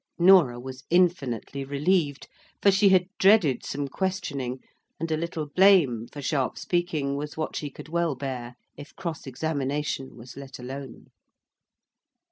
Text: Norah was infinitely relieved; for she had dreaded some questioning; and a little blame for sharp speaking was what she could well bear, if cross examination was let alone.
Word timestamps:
Norah 0.17 0.59
was 0.59 0.83
infinitely 0.89 1.63
relieved; 1.63 2.27
for 2.59 2.71
she 2.71 2.89
had 2.89 3.07
dreaded 3.19 3.63
some 3.63 3.87
questioning; 3.87 4.59
and 4.99 5.11
a 5.11 5.15
little 5.15 5.45
blame 5.45 6.07
for 6.11 6.23
sharp 6.23 6.57
speaking 6.57 7.15
was 7.15 7.37
what 7.37 7.55
she 7.55 7.69
could 7.69 7.87
well 7.89 8.15
bear, 8.15 8.55
if 8.75 8.95
cross 8.95 9.27
examination 9.27 10.15
was 10.17 10.35
let 10.35 10.57
alone. 10.57 11.11